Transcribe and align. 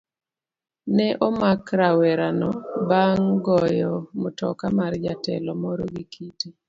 Ne 0.95 1.07
omak 1.27 1.63
rawerano 1.79 2.49
bang' 2.89 3.35
goyo 3.45 3.93
mtoka 4.21 4.65
mar 4.77 4.93
jatelo 5.03 5.51
moro 5.61 5.85
gi 5.93 6.03
kite 6.13 6.47